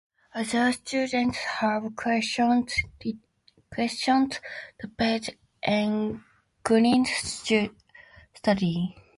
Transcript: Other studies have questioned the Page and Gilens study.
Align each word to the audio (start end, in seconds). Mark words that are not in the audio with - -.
Other 0.33 0.71
studies 0.71 1.13
have 1.37 1.95
questioned 1.95 2.73
the 3.01 3.17
Page 4.97 5.29
and 5.61 6.21
Gilens 6.65 7.71
study. 8.33 8.95